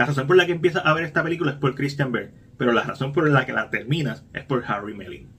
La 0.00 0.06
razón 0.06 0.26
por 0.26 0.34
la 0.34 0.46
que 0.46 0.52
empiezas 0.52 0.86
a 0.86 0.94
ver 0.94 1.04
esta 1.04 1.22
película 1.22 1.50
es 1.50 1.58
por 1.58 1.74
Christian 1.74 2.10
Bale, 2.10 2.32
pero 2.56 2.72
la 2.72 2.84
razón 2.84 3.12
por 3.12 3.28
la 3.28 3.44
que 3.44 3.52
la 3.52 3.68
terminas 3.68 4.24
es 4.32 4.42
por 4.46 4.64
Harry 4.66 4.94
Melling. 4.94 5.36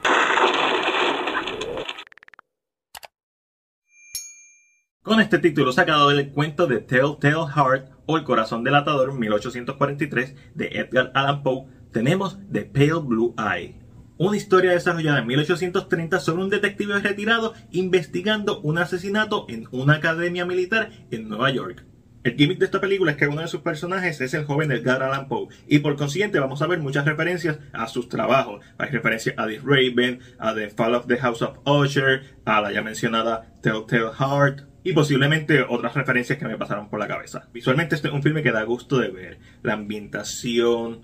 Con 5.02 5.20
este 5.20 5.40
título 5.40 5.72
sacado 5.72 6.10
del 6.10 6.30
cuento 6.30 6.68
de 6.68 6.78
Telltale 6.78 7.52
Heart 7.56 7.90
o 8.06 8.18
El 8.18 8.24
corazón 8.24 8.64
del 8.64 8.76
atador 8.76 9.14
1843 9.14 10.36
de 10.54 10.68
Edgar 10.68 11.12
Allan 11.16 11.42
Poe, 11.42 11.66
tenemos 11.92 12.38
The 12.52 12.66
Pale 12.66 13.02
Blue 13.04 13.34
Eye, 13.40 13.80
una 14.20 14.38
historia 14.38 14.74
desarrollada 14.74 15.22
en 15.22 15.26
1830 15.26 16.20
sobre 16.20 16.44
un 16.44 16.52
detective 16.52 17.00
retirado 17.00 17.56
investigando 17.72 18.62
un 18.62 18.78
asesinato 18.78 19.48
en 19.50 19.68
una 19.72 19.96
academia 19.96 20.46
militar 20.46 20.92
en 21.10 21.30
Nueva 21.30 21.50
York. 21.50 21.84
El 22.24 22.36
gimmick 22.36 22.60
de 22.60 22.66
esta 22.66 22.80
película 22.80 23.12
es 23.12 23.18
que 23.18 23.26
uno 23.26 23.42
de 23.42 23.48
sus 23.48 23.62
personajes 23.62 24.22
es 24.22 24.36
el 24.36 24.46
joven 24.46 24.72
Edgar 24.72 25.02
Allan 25.02 25.28
Poe 25.28 25.48
y 25.68 25.80
por 25.80 25.96
consiguiente 25.96 26.40
vamos 26.40 26.62
a 26.62 26.68
ver 26.68 26.78
muchas 26.78 27.04
referencias 27.04 27.58
a 27.74 27.88
sus 27.88 28.10
trabajos. 28.10 28.64
Hay 28.78 28.92
referencias 28.92 29.34
a 29.40 29.48
The 29.48 29.60
Raven, 29.64 30.20
a 30.38 30.54
The 30.54 30.70
Fall 30.70 30.94
of 30.94 31.08
the 31.08 31.18
House 31.18 31.42
of 31.42 31.58
Usher, 31.66 32.36
a 32.46 32.62
la 32.62 32.72
ya 32.72 32.84
mencionada 32.84 33.56
Telltale 33.64 34.12
Heart, 34.20 34.68
y 34.84 34.94
posiblemente 34.94 35.64
otras 35.68 35.96
referencias 35.96 36.38
que 36.38 36.46
me 36.46 36.58
pasaron 36.58 36.90
por 36.90 37.00
la 37.00 37.08
cabeza. 37.08 37.48
Visualmente 37.54 37.96
este 37.96 38.10
es 38.10 38.14
un 38.14 38.22
filme 38.22 38.44
que 38.44 38.52
da 38.52 38.62
gusto 38.64 39.00
de 39.00 39.10
ver. 39.10 39.40
La 39.64 39.74
ambientación, 39.74 41.02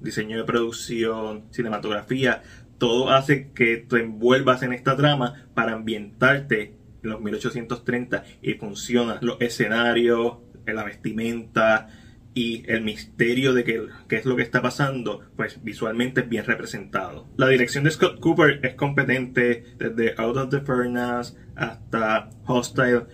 diseño 0.00 0.36
de 0.36 0.44
producción, 0.44 1.46
cinematografía, 1.50 2.42
todo 2.78 3.10
hace 3.10 3.50
que 3.50 3.78
te 3.78 4.00
envuelvas 4.00 4.62
en 4.62 4.72
esta 4.72 4.96
trama 4.96 5.46
para 5.54 5.72
ambientarte 5.72 6.76
en 7.04 7.10
los 7.10 7.20
1830 7.20 8.24
y 8.42 8.54
funciona. 8.54 9.18
Los 9.20 9.40
escenarios, 9.40 10.38
la 10.66 10.84
vestimenta 10.84 11.88
y 12.34 12.64
el 12.66 12.82
misterio 12.82 13.52
de 13.52 13.62
qué, 13.62 13.86
qué 14.08 14.16
es 14.16 14.24
lo 14.24 14.34
que 14.34 14.42
está 14.42 14.60
pasando, 14.60 15.20
pues 15.36 15.62
visualmente 15.62 16.22
es 16.22 16.28
bien 16.28 16.44
representado. 16.44 17.28
La 17.36 17.46
dirección 17.46 17.84
de 17.84 17.92
Scott 17.92 18.18
Cooper 18.18 18.60
es 18.64 18.74
competente 18.74 19.76
desde 19.78 20.14
Out 20.16 20.36
of 20.36 20.50
the 20.50 20.60
Furnace 20.60 21.36
hasta 21.54 22.30
Hostile. 22.46 23.04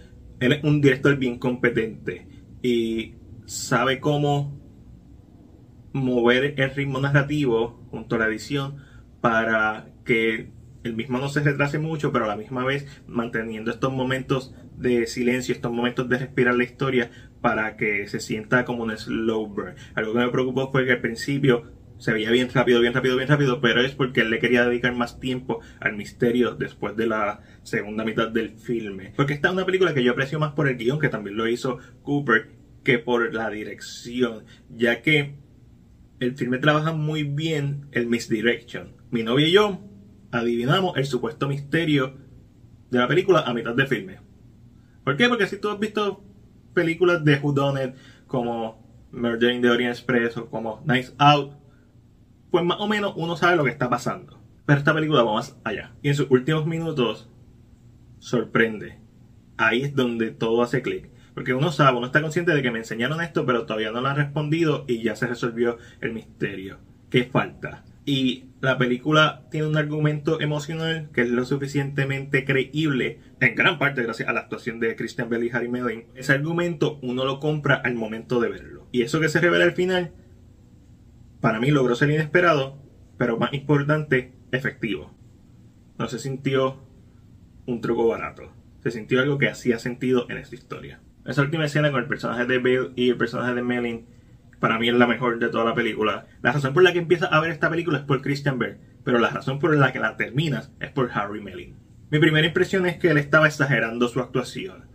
Él 0.41 0.53
es 0.53 0.65
un 0.65 0.81
director 0.81 1.17
bien 1.17 1.39
competente 1.39 2.27
y 2.63 3.15
sabe 3.45 4.01
cómo 4.01 4.59
mover 5.93 6.55
el 6.59 6.71
ritmo 6.71 7.01
narrativo 7.01 7.87
junto 7.91 8.17
a 8.17 8.21
la 8.21 8.27
edición 8.27 8.77
para 9.21 9.89
que 10.05 10.51
el 10.83 10.95
mismo 10.95 11.19
no 11.19 11.29
se 11.29 11.41
retrase 11.41 11.79
mucho, 11.79 12.13
pero 12.13 12.25
a 12.25 12.29
la 12.29 12.37
misma 12.37 12.65
vez 12.65 12.87
manteniendo 13.07 13.71
estos 13.71 13.93
momentos 13.93 14.55
de 14.77 15.07
silencio, 15.07 15.55
estos 15.55 15.73
momentos 15.73 16.09
de 16.09 16.19
respirar 16.19 16.55
la 16.55 16.65
historia 16.65 17.11
para 17.41 17.77
que 17.77 18.07
se 18.09 18.21
sienta 18.21 18.65
como 18.65 18.85
un 18.85 18.97
slow 18.97 19.47
burn. 19.47 19.75
Algo 19.95 20.13
que 20.13 20.19
me 20.19 20.29
preocupó 20.29 20.71
fue 20.71 20.87
que 20.87 20.93
al 20.93 21.01
principio 21.01 21.73
se 21.99 22.15
veía 22.15 22.31
bien 22.31 22.49
rápido, 22.53 22.81
bien 22.81 22.95
rápido, 22.95 23.17
bien 23.17 23.29
rápido, 23.29 23.61
pero 23.61 23.83
es 23.83 23.95
porque 23.95 24.23
él 24.23 24.31
le 24.31 24.39
quería 24.39 24.65
dedicar 24.65 24.95
más 24.95 25.21
tiempo 25.21 25.61
al 25.81 25.97
misterio 25.97 26.55
después 26.55 26.97
de 26.97 27.07
la 27.07 27.43
segunda 27.63 28.05
mitad 28.05 28.29
del 28.29 28.53
filme. 28.53 29.13
Porque 29.15 29.35
esta 29.35 29.49
es 29.49 29.55
una 29.55 29.67
película 29.67 29.93
que 29.93 30.03
yo 30.03 30.13
aprecio 30.13 30.41
más 30.41 30.53
por 30.53 30.67
el 30.67 30.79
guion, 30.79 30.99
que 30.99 31.11
también 31.11 31.37
lo 31.37 31.47
hizo 31.47 31.79
Cooper, 32.03 32.53
que 32.83 32.99
por 32.99 33.35
la 33.35 33.51
dirección, 33.51 34.45
ya 34.71 35.03
que 35.03 35.35
el 36.21 36.37
filme 36.37 36.57
trabaja 36.57 36.93
muy 36.93 37.23
bien 37.25 37.87
el 37.93 38.07
misdirection. 38.07 38.95
Mi 39.11 39.23
novia 39.23 39.47
y 39.47 39.53
yo 39.53 39.90
adivinamos 40.31 40.97
el 40.97 41.07
supuesto 41.07 41.49
misterio 41.49 42.17
de 42.91 42.99
la 42.99 43.09
película 43.09 43.41
a 43.41 43.55
mitad 43.55 43.75
del 43.75 43.87
filme. 43.87 44.19
¿Por 45.05 45.17
qué? 45.17 45.29
Porque 45.29 45.47
si 45.47 45.59
tú 45.59 45.71
has 45.71 45.79
visto 45.79 46.23
películas 46.75 47.25
de 47.25 47.37
Whodunit 47.37 47.95
como 48.27 49.09
Murder 49.13 49.53
in 49.53 49.63
the 49.63 49.71
Orient 49.71 49.95
Express 49.95 50.37
o 50.37 50.47
como 50.51 50.83
Nice 50.87 51.13
Out, 51.19 51.53
pues 52.51 52.65
más 52.65 52.79
o 52.81 52.89
menos 52.89 53.15
uno 53.17 53.37
sabe 53.37 53.57
lo 53.57 53.65
que 53.65 53.71
está 53.71 53.89
pasando. 53.89 54.41
Pero 54.67 54.79
esta 54.79 54.95
película 54.95 55.23
va 55.23 55.35
más 55.35 55.57
allá. 55.65 55.93
Y 56.03 56.09
en 56.09 56.15
sus 56.15 56.31
últimos 56.31 56.67
minutos 56.67 57.29
sorprende. 58.19 58.99
Ahí 59.57 59.83
es 59.83 59.95
donde 59.95 60.31
todo 60.31 60.63
hace 60.63 60.83
clic. 60.83 61.11
Porque 61.35 61.55
uno 61.55 61.73
sabe, 61.73 61.97
uno 61.97 62.07
está 62.07 62.23
consciente 62.23 62.53
de 62.53 62.63
que 62.63 62.71
me 62.71 62.81
enseñaron 62.81 63.21
esto, 63.21 63.47
pero 63.47 63.67
todavía 63.67 63.93
no 63.93 64.01
lo 64.01 64.09
han 64.09 64.17
respondido 64.17 64.85
y 64.87 65.03
ya 65.03 65.17
se 65.17 65.27
resolvió 65.27 65.79
el 66.01 66.13
misterio. 66.13 66.79
¿Qué 67.09 67.25
falta? 67.25 67.85
Y 68.11 68.47
la 68.61 68.77
película 68.77 69.47
tiene 69.53 69.69
un 69.69 69.77
argumento 69.77 70.41
emocional 70.41 71.11
que 71.15 71.21
es 71.21 71.31
lo 71.31 71.45
suficientemente 71.45 72.45
creíble, 72.45 73.21
en 73.39 73.55
gran 73.55 73.79
parte 73.79 74.03
gracias 74.03 74.29
a 74.29 74.33
la 74.33 74.41
actuación 74.41 74.81
de 74.81 74.97
Christian 74.97 75.31
Bale 75.31 75.47
y 75.47 75.51
Harry 75.51 75.69
Melling. 75.69 76.07
Ese 76.17 76.33
argumento 76.33 76.99
uno 77.03 77.25
lo 77.25 77.39
compra 77.39 77.77
al 77.77 77.95
momento 77.95 78.41
de 78.41 78.49
verlo. 78.49 78.89
Y 78.91 79.03
eso 79.03 79.21
que 79.21 79.29
se 79.29 79.41
revela 79.41 79.63
al 79.63 79.75
final, 79.75 80.11
para 81.41 81.61
mí 81.61 81.71
logró 81.71 81.95
ser 81.95 82.11
inesperado, 82.11 82.83
pero 83.17 83.39
más 83.39 83.55
importante, 83.55 84.33
efectivo. 84.51 85.15
No 85.97 86.09
se 86.09 86.19
sintió 86.19 86.83
un 87.67 87.81
truco 87.81 88.09
barato. 88.09 88.51
Se 88.83 88.91
sintió 88.91 89.21
algo 89.21 89.39
que 89.39 89.51
hacía 89.51 89.79
sentido 89.79 90.27
en 90.29 90.39
esta 90.39 90.57
historia. 90.57 90.99
Esa 91.25 91.43
última 91.43 91.65
escena 91.65 91.93
con 91.93 92.01
el 92.01 92.09
personaje 92.09 92.45
de 92.45 92.59
Bale 92.59 92.91
y 92.97 93.11
el 93.11 93.17
personaje 93.17 93.55
de 93.55 93.63
Melling 93.63 94.07
para 94.61 94.79
mí 94.79 94.89
es 94.89 94.95
la 94.95 95.07
mejor 95.07 95.39
de 95.39 95.49
toda 95.49 95.65
la 95.65 95.75
película. 95.75 96.27
La 96.43 96.53
razón 96.53 96.75
por 96.75 96.83
la 96.83 96.93
que 96.93 96.99
empiezas 96.99 97.33
a 97.33 97.41
ver 97.41 97.51
esta 97.51 97.71
película 97.71 97.99
es 97.99 98.05
por 98.05 98.23
Christian 98.23 98.59
Bale, 98.59 98.79
pero 99.05 99.19
la 99.19 99.31
razón 99.31 99.59
por 99.59 99.75
la 99.77 99.93
que 99.93 99.99
la 99.99 100.17
terminas 100.17 100.71
es 100.81 100.91
por 100.91 101.11
Harry 101.13 101.41
Melling. 101.41 101.77
Mi 102.11 102.19
primera 102.19 102.47
impresión 102.47 102.87
es 102.87 102.99
que 102.99 103.09
él 103.09 103.19
estaba 103.19 103.47
exagerando 103.47 104.09
su 104.09 104.21
actuación. 104.21 104.91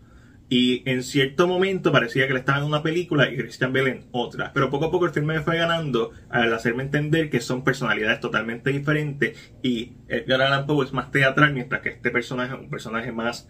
Y 0.48 0.88
en 0.88 1.02
cierto 1.02 1.48
momento 1.48 1.92
parecía 1.92 2.28
que 2.28 2.34
él 2.34 2.38
estaba 2.38 2.60
en 2.60 2.66
una 2.66 2.84
película 2.84 3.30
y 3.30 3.36
Christian 3.36 3.74
Bale 3.74 3.90
en 3.90 4.06
otra. 4.12 4.52
Pero 4.54 4.70
poco 4.70 4.86
a 4.86 4.92
poco 4.92 5.06
el 5.06 5.12
filme 5.12 5.34
me 5.34 5.42
fue 5.42 5.58
ganando 5.58 6.12
al 6.30 6.54
hacerme 6.54 6.84
entender 6.84 7.32
que 7.32 7.42
son 7.42 7.64
personalidades 7.64 8.20
totalmente 8.20 8.70
diferentes. 8.72 9.54
Y 9.64 9.94
Edgar 10.08 10.44
Allan 10.44 10.68
Poe 10.68 10.86
es 10.86 10.94
más 10.94 11.10
teatral, 11.10 11.54
mientras 11.54 11.82
que 11.82 11.90
este 11.90 12.12
personaje 12.12 12.54
es 12.54 12.60
un 12.60 12.70
personaje 12.70 13.12
más 13.12 13.50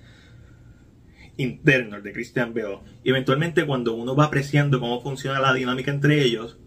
interno, 1.37 1.97
el 1.97 2.03
de 2.03 2.13
Christian 2.13 2.53
Bale. 2.53 2.79
Y 3.03 3.09
eventualmente 3.09 3.65
cuando 3.65 3.93
uno 3.93 4.15
va 4.15 4.25
apreciando 4.25 4.79
cómo 4.79 5.01
funciona 5.01 5.39
la 5.39 5.53
dinámica 5.53 5.91
entre 5.91 6.21
ellos, 6.21 6.57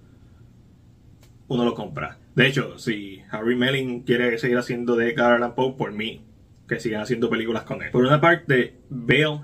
uno 1.49 1.65
lo 1.65 1.75
compra. 1.75 2.19
De 2.35 2.47
hecho, 2.47 2.79
si 2.79 3.23
Harry 3.31 3.57
Melling 3.57 4.03
quiere 4.03 4.39
seguir 4.39 4.59
haciendo 4.59 4.97
de 4.97 5.11
Edgar 5.11 5.55
Poe, 5.55 5.75
por 5.77 5.93
mí, 5.93 6.25
que 6.69 6.79
sigan 6.79 7.01
haciendo 7.01 7.31
películas 7.31 7.65
con 7.65 7.83
él. 7.83 7.91
Por 7.91 8.05
una 8.05 8.21
parte, 8.21 8.77
Bale 8.91 9.41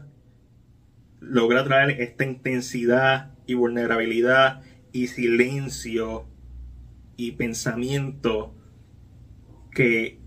logra 1.21 1.65
traer 1.65 2.03
esta 2.03 2.25
intensidad 2.25 3.33
y 3.47 3.55
vulnerabilidad 3.55 4.63
y 4.93 5.09
silencio 5.09 6.27
y 7.17 7.33
pensamiento 7.33 8.55
que 9.73 10.19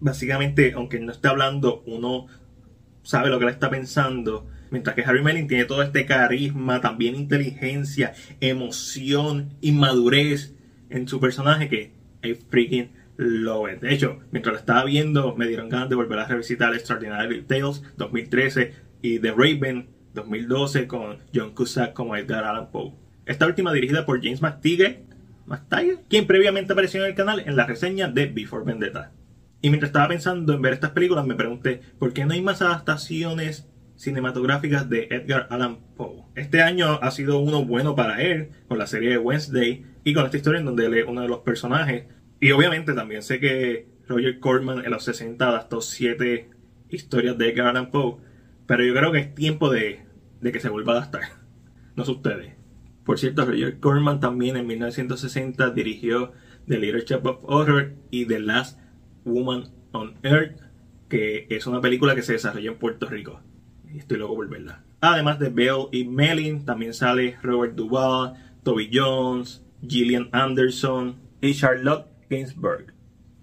básicamente, 0.00 0.72
aunque 0.74 1.00
no 1.00 1.12
esté 1.12 1.28
hablando, 1.28 1.82
uno 1.86 2.26
sabe 3.08 3.30
lo 3.30 3.38
que 3.38 3.46
le 3.46 3.52
está 3.52 3.70
pensando. 3.70 4.46
Mientras 4.70 4.94
que 4.94 5.02
Harry 5.02 5.22
Melling 5.22 5.48
tiene 5.48 5.64
todo 5.64 5.82
este 5.82 6.04
carisma, 6.04 6.82
también 6.82 7.14
inteligencia, 7.14 8.12
emoción, 8.42 9.54
inmadurez 9.62 10.54
en 10.90 11.08
su 11.08 11.18
personaje 11.18 11.70
que 11.70 11.94
I 12.22 12.34
freaking 12.34 12.90
love 13.16 13.72
it. 13.72 13.80
De 13.80 13.94
hecho, 13.94 14.18
mientras 14.30 14.52
lo 14.52 14.58
estaba 14.58 14.84
viendo, 14.84 15.34
me 15.36 15.46
dieron 15.46 15.70
ganas 15.70 15.88
de 15.88 15.94
volver 15.94 16.18
a 16.18 16.26
revisitar 16.26 16.74
Extraordinary 16.74 17.40
Tales 17.44 17.82
2013 17.96 18.74
y 19.00 19.20
The 19.20 19.30
Raven 19.30 19.88
2012 20.12 20.86
con 20.86 21.16
John 21.34 21.54
Cusack 21.54 21.94
como 21.94 22.14
Edgar 22.14 22.44
Allan 22.44 22.70
Poe. 22.70 22.92
Esta 23.24 23.46
última 23.46 23.72
dirigida 23.72 24.04
por 24.04 24.22
James 24.22 24.42
McTighe, 24.42 25.06
McTighe, 25.46 26.00
quien 26.10 26.26
previamente 26.26 26.74
apareció 26.74 27.00
en 27.00 27.08
el 27.08 27.14
canal 27.14 27.40
en 27.40 27.56
la 27.56 27.64
reseña 27.64 28.08
de 28.08 28.26
Before 28.26 28.66
Vendetta. 28.66 29.12
Y 29.60 29.70
mientras 29.70 29.88
estaba 29.88 30.08
pensando 30.08 30.54
en 30.54 30.62
ver 30.62 30.72
estas 30.72 30.92
películas, 30.92 31.26
me 31.26 31.34
pregunté, 31.34 31.80
¿por 31.98 32.12
qué 32.12 32.24
no 32.24 32.32
hay 32.32 32.42
más 32.42 32.62
adaptaciones 32.62 33.68
cinematográficas 33.96 34.88
de 34.88 35.08
Edgar 35.10 35.48
Allan 35.50 35.78
Poe? 35.96 36.24
Este 36.36 36.62
año 36.62 37.00
ha 37.02 37.10
sido 37.10 37.40
uno 37.40 37.64
bueno 37.64 37.96
para 37.96 38.22
él, 38.22 38.50
con 38.68 38.78
la 38.78 38.86
serie 38.86 39.10
de 39.10 39.18
Wednesday 39.18 39.84
y 40.04 40.14
con 40.14 40.24
esta 40.24 40.36
historia 40.36 40.60
en 40.60 40.66
donde 40.66 40.86
él 40.86 40.94
es 40.94 41.06
uno 41.06 41.22
de 41.22 41.28
los 41.28 41.40
personajes. 41.40 42.04
Y 42.40 42.52
obviamente 42.52 42.94
también 42.94 43.22
sé 43.22 43.40
que 43.40 43.88
Roger 44.06 44.38
Corman 44.38 44.84
en 44.84 44.92
los 44.92 45.04
60 45.04 45.48
adaptó 45.48 45.80
siete 45.80 46.50
historias 46.88 47.36
de 47.36 47.50
Edgar 47.50 47.68
Allan 47.68 47.90
Poe, 47.90 48.18
pero 48.66 48.84
yo 48.84 48.94
creo 48.94 49.10
que 49.10 49.18
es 49.18 49.34
tiempo 49.34 49.70
de, 49.70 50.04
de 50.40 50.52
que 50.52 50.60
se 50.60 50.68
vuelva 50.68 50.92
a 50.92 50.96
adaptar. 50.98 51.22
No 51.96 52.04
sé 52.04 52.12
ustedes. 52.12 52.54
Por 53.04 53.18
cierto, 53.18 53.44
Roger 53.44 53.80
Corman 53.80 54.20
también 54.20 54.56
en 54.56 54.68
1960 54.68 55.70
dirigió 55.70 56.32
The 56.68 56.78
Leadership 56.78 57.24
of 57.24 57.38
Horror 57.42 57.94
y 58.10 58.26
The 58.26 58.38
Last 58.38 58.78
Woman 59.28 59.70
on 59.92 60.14
Earth, 60.22 60.60
que 61.08 61.46
es 61.50 61.66
una 61.66 61.80
película 61.80 62.14
que 62.14 62.22
se 62.22 62.32
desarrolla 62.32 62.70
en 62.70 62.78
Puerto 62.78 63.06
Rico. 63.06 63.40
Estoy 63.94 64.18
loco 64.18 64.34
por 64.34 64.48
verla. 64.48 64.82
Además 65.00 65.38
de 65.38 65.50
Belle 65.50 65.88
y 65.92 66.04
Melin, 66.04 66.64
también 66.64 66.92
sale 66.92 67.36
Robert 67.42 67.74
Duvall, 67.74 68.34
Toby 68.62 68.90
Jones, 68.92 69.64
Gillian 69.86 70.28
Anderson 70.32 71.16
y 71.40 71.54
Charlotte 71.54 72.06
Gainsbourg. 72.28 72.92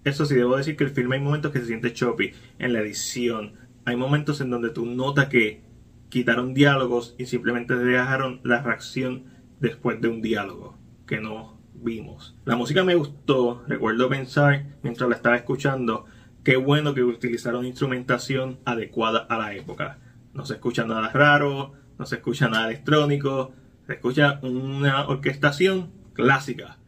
Eso 0.04 0.24
sí, 0.24 0.34
debo 0.34 0.56
decir 0.56 0.76
que 0.76 0.84
el 0.84 0.90
filme 0.90 1.16
hay 1.16 1.22
momentos 1.22 1.52
que 1.52 1.60
se 1.60 1.66
siente 1.66 1.92
choppy 1.92 2.32
en 2.58 2.72
la 2.72 2.80
edición. 2.80 3.54
Hay 3.84 3.96
momentos 3.96 4.40
en 4.40 4.50
donde 4.50 4.70
tú 4.70 4.86
notas 4.86 5.28
que 5.28 5.62
quitaron 6.10 6.54
diálogos 6.54 7.14
y 7.18 7.26
simplemente 7.26 7.74
dejaron 7.74 8.40
la 8.44 8.62
reacción 8.62 9.24
después 9.60 10.00
de 10.00 10.08
un 10.08 10.22
diálogo 10.22 10.78
que 11.06 11.20
no 11.20 11.55
vimos. 11.82 12.36
La 12.44 12.56
música 12.56 12.84
me 12.84 12.94
gustó, 12.94 13.62
recuerdo 13.66 14.08
pensar 14.08 14.64
mientras 14.82 15.08
la 15.08 15.16
estaba 15.16 15.36
escuchando, 15.36 16.06
qué 16.42 16.56
bueno 16.56 16.94
que 16.94 17.02
utilizaron 17.02 17.66
instrumentación 17.66 18.58
adecuada 18.64 19.26
a 19.28 19.38
la 19.38 19.54
época. 19.54 19.98
No 20.32 20.44
se 20.44 20.54
escucha 20.54 20.84
nada 20.84 21.10
raro, 21.10 21.72
no 21.98 22.06
se 22.06 22.16
escucha 22.16 22.48
nada 22.48 22.66
electrónico, 22.66 23.52
se 23.86 23.94
escucha 23.94 24.40
una 24.42 25.06
orquestación 25.08 25.92
clásica. 26.12 26.78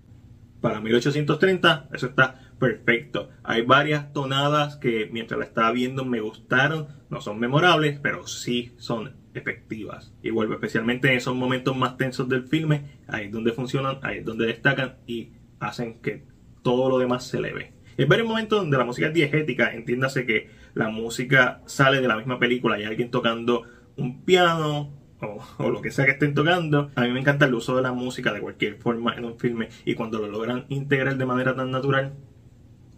Para 0.60 0.80
1830 0.80 1.88
eso 1.92 2.06
está 2.06 2.52
perfecto. 2.58 3.30
Hay 3.44 3.62
varias 3.62 4.12
tonadas 4.12 4.76
que 4.76 5.08
mientras 5.12 5.38
la 5.38 5.46
estaba 5.46 5.70
viendo 5.70 6.04
me 6.04 6.20
gustaron, 6.20 6.88
no 7.10 7.20
son 7.20 7.38
memorables, 7.38 8.00
pero 8.00 8.26
sí 8.26 8.74
son 8.78 9.14
efectivas. 9.38 10.12
Y 10.22 10.30
vuelvo 10.30 10.54
especialmente 10.54 11.08
en 11.08 11.16
esos 11.16 11.34
momentos 11.34 11.76
más 11.76 11.96
tensos 11.96 12.28
del 12.28 12.44
filme, 12.44 12.84
ahí 13.06 13.26
es 13.26 13.32
donde 13.32 13.52
funcionan, 13.52 13.98
ahí 14.02 14.18
es 14.18 14.24
donde 14.24 14.46
destacan 14.46 14.96
y 15.06 15.30
hacen 15.60 16.00
que 16.00 16.24
todo 16.62 16.90
lo 16.90 16.98
demás 16.98 17.26
se 17.26 17.38
eleve. 17.38 17.72
Hay 17.98 18.04
varios 18.04 18.28
momentos 18.28 18.60
donde 18.60 18.78
la 18.78 18.84
música 18.84 19.08
es 19.08 19.14
diegética, 19.14 19.72
entiéndase 19.72 20.26
que 20.26 20.50
la 20.74 20.88
música 20.88 21.62
sale 21.66 22.00
de 22.00 22.08
la 22.08 22.16
misma 22.16 22.38
película, 22.38 22.76
hay 22.76 22.84
alguien 22.84 23.10
tocando 23.10 23.64
un 23.96 24.24
piano, 24.24 24.92
o, 25.20 25.44
o, 25.58 25.70
lo 25.70 25.82
que 25.82 25.90
sea 25.90 26.04
que 26.04 26.12
estén 26.12 26.34
tocando. 26.34 26.90
A 26.94 27.02
mí 27.02 27.10
me 27.10 27.20
encanta 27.20 27.46
el 27.46 27.54
uso 27.54 27.74
de 27.74 27.82
la 27.82 27.92
música 27.92 28.32
de 28.32 28.40
cualquier 28.40 28.76
forma 28.76 29.14
en 29.16 29.24
un 29.24 29.38
filme 29.38 29.68
y 29.84 29.94
cuando 29.94 30.18
lo 30.20 30.28
logran 30.28 30.66
integrar 30.68 31.16
de 31.16 31.26
manera 31.26 31.56
tan 31.56 31.72
natural, 31.72 32.14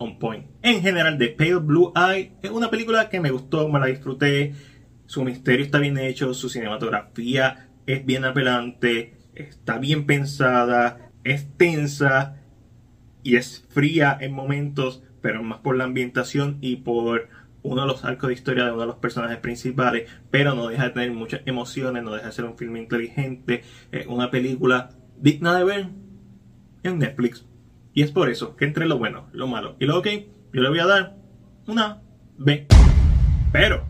on 0.01 0.19
point. 0.19 0.47
En 0.63 0.83
general, 0.83 1.19
The 1.19 1.29
Pale 1.29 1.57
Blue 1.57 1.93
Eye 1.95 2.33
es 2.43 2.51
una 2.51 2.71
película 2.71 3.09
que 3.09 3.21
me 3.21 3.31
gustó, 3.31 3.69
me 3.69 3.79
la 3.79 3.87
disfruté. 3.87 4.55
Su 5.11 5.25
misterio 5.25 5.65
está 5.65 5.81
bien 5.81 5.99
hecho, 5.99 6.33
su 6.35 6.49
cinematografía 6.49 7.69
es 7.85 8.07
bien 8.07 8.25
apelante, 8.25 9.17
está 9.35 9.77
bien 9.77 10.07
pensada, 10.07 11.11
es 11.25 11.49
tensa 11.57 12.37
y 13.25 13.35
es 13.35 13.67
fría 13.71 14.17
en 14.21 14.33
momentos, 14.33 15.03
pero 15.21 15.43
más 15.43 15.59
por 15.63 15.75
la 15.75 15.83
ambientación 15.83 16.59
y 16.61 16.77
por 16.77 17.29
uno 17.63 17.81
de 17.81 17.89
los 17.89 18.05
arcos 18.05 18.29
de 18.29 18.35
historia 18.35 18.67
de 18.67 18.71
uno 18.71 18.83
de 18.83 18.87
los 18.87 18.99
personajes 18.99 19.39
principales, 19.39 20.09
pero 20.31 20.55
no 20.55 20.69
deja 20.69 20.85
de 20.85 20.91
tener 20.91 21.11
muchas 21.11 21.41
emociones, 21.45 22.05
no 22.05 22.13
deja 22.13 22.27
de 22.27 22.33
ser 22.33 22.45
un 22.45 22.57
filme 22.57 22.79
inteligente, 22.79 23.65
una 24.07 24.31
película 24.31 24.91
digna 25.19 25.59
de 25.59 25.65
ver 25.65 25.89
en 26.85 26.99
Netflix. 27.01 27.45
Y 27.95 28.03
es 28.03 28.13
por 28.13 28.31
eso 28.31 28.55
que 28.55 28.65
entre 28.65 28.87
lo 28.87 28.97
bueno, 28.97 29.27
lo 29.33 29.49
malo 29.49 29.75
y 29.81 29.87
lo 29.87 29.99
ok, 29.99 30.07
yo 30.53 30.63
le 30.63 30.69
voy 30.69 30.79
a 30.79 30.87
dar 30.87 31.17
una 31.67 32.01
B. 32.39 32.69
Pero, 33.51 33.90